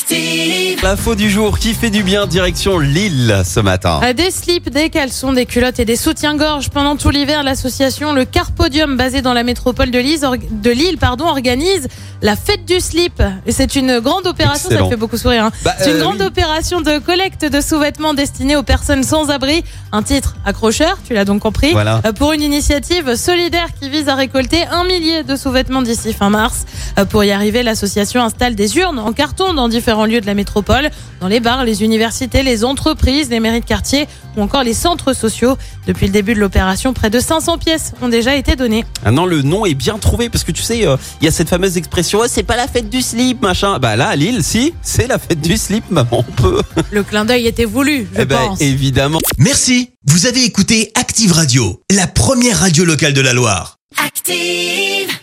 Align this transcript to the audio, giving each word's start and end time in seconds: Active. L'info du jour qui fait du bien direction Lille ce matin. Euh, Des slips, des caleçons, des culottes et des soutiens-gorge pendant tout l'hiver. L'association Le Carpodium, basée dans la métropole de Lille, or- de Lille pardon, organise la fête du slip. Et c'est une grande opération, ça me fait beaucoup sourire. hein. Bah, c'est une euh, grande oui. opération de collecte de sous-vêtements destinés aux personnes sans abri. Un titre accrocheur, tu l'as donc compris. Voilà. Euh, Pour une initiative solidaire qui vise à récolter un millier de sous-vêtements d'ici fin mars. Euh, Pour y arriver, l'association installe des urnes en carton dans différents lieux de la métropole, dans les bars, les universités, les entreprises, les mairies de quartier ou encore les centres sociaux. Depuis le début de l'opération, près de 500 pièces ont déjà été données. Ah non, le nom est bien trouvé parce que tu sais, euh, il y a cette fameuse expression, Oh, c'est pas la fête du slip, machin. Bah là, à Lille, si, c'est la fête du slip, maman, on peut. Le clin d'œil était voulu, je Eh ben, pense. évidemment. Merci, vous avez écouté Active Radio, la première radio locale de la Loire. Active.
Active. 0.00 0.78
L'info 0.82 1.14
du 1.14 1.30
jour 1.30 1.58
qui 1.58 1.72
fait 1.72 1.88
du 1.88 2.02
bien 2.02 2.26
direction 2.26 2.78
Lille 2.78 3.40
ce 3.46 3.60
matin. 3.60 3.98
Euh, 4.04 4.12
Des 4.12 4.30
slips, 4.30 4.68
des 4.68 4.90
caleçons, 4.90 5.32
des 5.32 5.46
culottes 5.46 5.80
et 5.80 5.86
des 5.86 5.96
soutiens-gorge 5.96 6.68
pendant 6.68 6.96
tout 6.96 7.08
l'hiver. 7.08 7.42
L'association 7.42 8.12
Le 8.12 8.26
Carpodium, 8.26 8.98
basée 8.98 9.22
dans 9.22 9.32
la 9.32 9.42
métropole 9.42 9.90
de 9.90 9.98
Lille, 9.98 10.18
or- 10.22 10.36
de 10.50 10.70
Lille 10.70 10.98
pardon, 10.98 11.24
organise 11.24 11.88
la 12.20 12.36
fête 12.36 12.66
du 12.66 12.78
slip. 12.78 13.22
Et 13.46 13.52
c'est 13.52 13.74
une 13.74 14.00
grande 14.00 14.26
opération, 14.26 14.68
ça 14.68 14.82
me 14.82 14.88
fait 14.90 14.96
beaucoup 14.96 15.16
sourire. 15.16 15.44
hein. 15.44 15.50
Bah, 15.64 15.74
c'est 15.78 15.90
une 15.92 15.96
euh, 15.96 16.00
grande 16.02 16.20
oui. 16.20 16.26
opération 16.26 16.82
de 16.82 16.98
collecte 16.98 17.46
de 17.46 17.60
sous-vêtements 17.62 18.12
destinés 18.12 18.56
aux 18.56 18.62
personnes 18.62 19.02
sans 19.02 19.30
abri. 19.30 19.64
Un 19.92 20.02
titre 20.02 20.36
accrocheur, 20.44 20.98
tu 21.08 21.14
l'as 21.14 21.24
donc 21.24 21.40
compris. 21.40 21.72
Voilà. 21.72 22.02
Euh, 22.04 22.12
Pour 22.12 22.34
une 22.34 22.42
initiative 22.42 23.14
solidaire 23.16 23.68
qui 23.80 23.88
vise 23.88 24.10
à 24.10 24.14
récolter 24.14 24.62
un 24.70 24.84
millier 24.84 25.22
de 25.22 25.36
sous-vêtements 25.36 25.80
d'ici 25.80 26.12
fin 26.12 26.28
mars. 26.28 26.66
Euh, 26.98 27.06
Pour 27.06 27.24
y 27.24 27.30
arriver, 27.30 27.62
l'association 27.62 28.22
installe 28.22 28.54
des 28.54 28.76
urnes 28.76 28.98
en 28.98 29.12
carton 29.14 29.54
dans 29.54 29.68
différents 29.70 29.85
lieux 30.06 30.20
de 30.20 30.26
la 30.26 30.34
métropole, 30.34 30.90
dans 31.20 31.28
les 31.28 31.40
bars, 31.40 31.64
les 31.64 31.82
universités, 31.82 32.42
les 32.42 32.64
entreprises, 32.64 33.30
les 33.30 33.40
mairies 33.40 33.60
de 33.60 33.64
quartier 33.64 34.06
ou 34.36 34.42
encore 34.42 34.62
les 34.64 34.74
centres 34.74 35.12
sociaux. 35.14 35.56
Depuis 35.86 36.06
le 36.06 36.12
début 36.12 36.34
de 36.34 36.40
l'opération, 36.40 36.92
près 36.92 37.08
de 37.10 37.20
500 37.20 37.58
pièces 37.58 37.92
ont 38.02 38.08
déjà 38.08 38.34
été 38.36 38.56
données. 38.56 38.84
Ah 39.04 39.10
non, 39.10 39.24
le 39.26 39.42
nom 39.42 39.64
est 39.66 39.74
bien 39.74 39.98
trouvé 39.98 40.28
parce 40.28 40.44
que 40.44 40.52
tu 40.52 40.62
sais, 40.62 40.86
euh, 40.86 40.96
il 41.20 41.24
y 41.24 41.28
a 41.28 41.30
cette 41.30 41.48
fameuse 41.48 41.76
expression, 41.76 42.18
Oh, 42.22 42.26
c'est 42.28 42.42
pas 42.42 42.56
la 42.56 42.66
fête 42.68 42.90
du 42.90 43.02
slip, 43.02 43.40
machin. 43.42 43.78
Bah 43.78 43.96
là, 43.96 44.08
à 44.08 44.16
Lille, 44.16 44.42
si, 44.42 44.74
c'est 44.82 45.06
la 45.06 45.18
fête 45.18 45.40
du 45.40 45.56
slip, 45.56 45.84
maman, 45.90 46.08
on 46.28 46.32
peut. 46.32 46.62
Le 46.90 47.02
clin 47.02 47.24
d'œil 47.24 47.46
était 47.46 47.64
voulu, 47.64 48.08
je 48.14 48.20
Eh 48.22 48.24
ben, 48.24 48.36
pense. 48.48 48.60
évidemment. 48.60 49.20
Merci, 49.38 49.90
vous 50.06 50.26
avez 50.26 50.44
écouté 50.44 50.90
Active 50.94 51.32
Radio, 51.32 51.80
la 51.90 52.06
première 52.06 52.58
radio 52.60 52.84
locale 52.84 53.12
de 53.14 53.20
la 53.20 53.32
Loire. 53.32 53.78
Active. 54.04 55.16